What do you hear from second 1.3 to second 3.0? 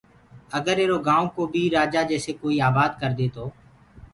ڪو بيٚ رآجآ جيسي ڪوئيٚ آبآد